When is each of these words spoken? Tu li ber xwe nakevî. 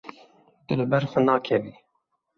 Tu 0.65 0.73
li 0.79 0.85
ber 0.91 1.03
xwe 1.11 1.21
nakevî. 1.29 1.73